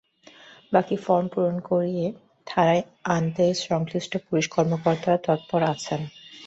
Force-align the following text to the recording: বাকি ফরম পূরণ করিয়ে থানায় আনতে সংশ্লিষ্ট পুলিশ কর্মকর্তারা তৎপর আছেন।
বাকি 0.71 0.95
ফরম 0.97 1.25
পূরণ 1.27 1.57
করিয়ে 1.69 2.05
থানায় 2.47 2.83
আনতে 3.07 3.45
সংশ্লিষ্ট 3.67 4.13
পুলিশ 4.25 4.45
কর্মকর্তারা 4.47 5.17
তৎপর 5.27 5.61
আছেন। 5.73 6.01